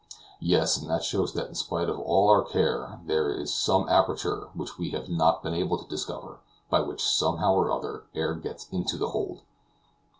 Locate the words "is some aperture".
3.29-4.49